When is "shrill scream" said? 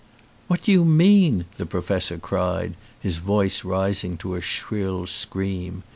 4.41-5.83